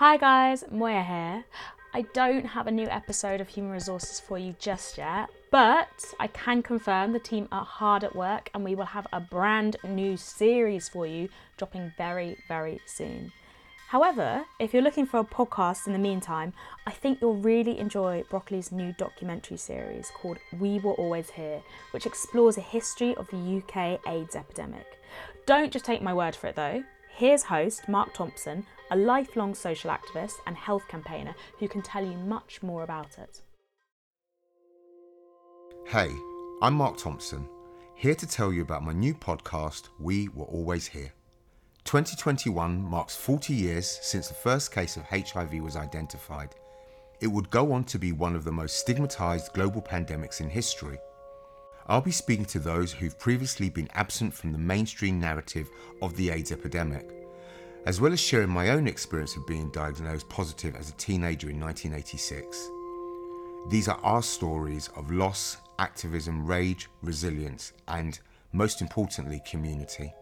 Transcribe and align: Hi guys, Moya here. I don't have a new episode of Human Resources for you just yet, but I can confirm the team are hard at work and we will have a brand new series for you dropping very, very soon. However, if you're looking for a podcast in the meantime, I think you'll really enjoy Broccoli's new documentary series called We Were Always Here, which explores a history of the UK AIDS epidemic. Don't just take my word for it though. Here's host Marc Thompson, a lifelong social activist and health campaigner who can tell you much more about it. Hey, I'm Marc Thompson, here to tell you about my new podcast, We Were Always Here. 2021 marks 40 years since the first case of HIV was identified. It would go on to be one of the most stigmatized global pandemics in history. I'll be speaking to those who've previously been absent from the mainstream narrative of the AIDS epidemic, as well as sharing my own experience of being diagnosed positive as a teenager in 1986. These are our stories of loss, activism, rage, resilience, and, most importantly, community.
Hi 0.00 0.16
guys, 0.16 0.64
Moya 0.70 1.02
here. 1.02 1.44
I 1.92 2.06
don't 2.14 2.46
have 2.46 2.66
a 2.66 2.70
new 2.70 2.88
episode 2.88 3.38
of 3.42 3.48
Human 3.48 3.70
Resources 3.70 4.18
for 4.18 4.38
you 4.38 4.54
just 4.58 4.96
yet, 4.96 5.28
but 5.50 6.14
I 6.18 6.26
can 6.28 6.62
confirm 6.62 7.12
the 7.12 7.18
team 7.18 7.48
are 7.52 7.66
hard 7.66 8.02
at 8.02 8.16
work 8.16 8.48
and 8.54 8.64
we 8.64 8.74
will 8.74 8.86
have 8.86 9.06
a 9.12 9.20
brand 9.20 9.76
new 9.84 10.16
series 10.16 10.88
for 10.88 11.06
you 11.06 11.28
dropping 11.58 11.92
very, 11.98 12.38
very 12.48 12.80
soon. 12.86 13.30
However, 13.88 14.46
if 14.58 14.72
you're 14.72 14.82
looking 14.82 15.04
for 15.04 15.20
a 15.20 15.22
podcast 15.22 15.86
in 15.86 15.92
the 15.92 15.98
meantime, 15.98 16.54
I 16.86 16.92
think 16.92 17.20
you'll 17.20 17.34
really 17.34 17.78
enjoy 17.78 18.24
Broccoli's 18.30 18.72
new 18.72 18.94
documentary 18.96 19.58
series 19.58 20.10
called 20.14 20.38
We 20.58 20.78
Were 20.78 20.94
Always 20.94 21.28
Here, 21.28 21.60
which 21.90 22.06
explores 22.06 22.56
a 22.56 22.62
history 22.62 23.14
of 23.16 23.28
the 23.28 23.62
UK 23.62 24.00
AIDS 24.08 24.34
epidemic. 24.34 24.86
Don't 25.44 25.70
just 25.70 25.84
take 25.84 26.00
my 26.00 26.14
word 26.14 26.34
for 26.34 26.46
it 26.46 26.56
though. 26.56 26.84
Here's 27.20 27.42
host 27.42 27.86
Marc 27.86 28.14
Thompson, 28.14 28.64
a 28.90 28.96
lifelong 28.96 29.54
social 29.54 29.90
activist 29.90 30.36
and 30.46 30.56
health 30.56 30.88
campaigner 30.88 31.34
who 31.58 31.68
can 31.68 31.82
tell 31.82 32.02
you 32.02 32.16
much 32.16 32.62
more 32.62 32.82
about 32.82 33.18
it. 33.18 33.42
Hey, 35.86 36.08
I'm 36.62 36.72
Marc 36.72 36.96
Thompson, 36.96 37.46
here 37.94 38.14
to 38.14 38.26
tell 38.26 38.54
you 38.54 38.62
about 38.62 38.84
my 38.84 38.94
new 38.94 39.12
podcast, 39.12 39.90
We 39.98 40.28
Were 40.28 40.46
Always 40.46 40.86
Here. 40.86 41.12
2021 41.84 42.82
marks 42.82 43.16
40 43.16 43.52
years 43.52 43.98
since 44.00 44.28
the 44.28 44.32
first 44.32 44.72
case 44.72 44.96
of 44.96 45.02
HIV 45.02 45.62
was 45.62 45.76
identified. 45.76 46.54
It 47.20 47.26
would 47.26 47.50
go 47.50 47.70
on 47.74 47.84
to 47.84 47.98
be 47.98 48.12
one 48.12 48.34
of 48.34 48.44
the 48.44 48.52
most 48.52 48.78
stigmatized 48.78 49.52
global 49.52 49.82
pandemics 49.82 50.40
in 50.40 50.48
history. 50.48 50.96
I'll 51.90 52.00
be 52.00 52.12
speaking 52.12 52.44
to 52.46 52.60
those 52.60 52.92
who've 52.92 53.18
previously 53.18 53.68
been 53.68 53.88
absent 53.94 54.32
from 54.32 54.52
the 54.52 54.58
mainstream 54.58 55.18
narrative 55.18 55.68
of 56.00 56.16
the 56.16 56.30
AIDS 56.30 56.52
epidemic, 56.52 57.10
as 57.84 58.00
well 58.00 58.12
as 58.12 58.20
sharing 58.20 58.48
my 58.50 58.70
own 58.70 58.86
experience 58.86 59.34
of 59.34 59.44
being 59.44 59.72
diagnosed 59.72 60.28
positive 60.28 60.76
as 60.76 60.88
a 60.88 60.92
teenager 60.92 61.50
in 61.50 61.58
1986. 61.58 62.70
These 63.70 63.88
are 63.88 63.98
our 64.04 64.22
stories 64.22 64.88
of 64.94 65.10
loss, 65.10 65.56
activism, 65.80 66.46
rage, 66.46 66.88
resilience, 67.02 67.72
and, 67.88 68.20
most 68.52 68.82
importantly, 68.82 69.42
community. 69.44 70.12